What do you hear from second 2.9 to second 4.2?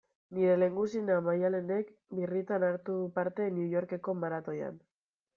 du parte New Yorkeko